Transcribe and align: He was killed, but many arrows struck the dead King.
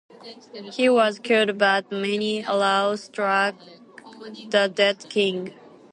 He 0.71 0.89
was 0.89 1.19
killed, 1.19 1.59
but 1.59 1.91
many 1.91 2.43
arrows 2.43 3.03
struck 3.03 3.53
the 4.49 4.67
dead 4.67 5.05
King. 5.11 5.53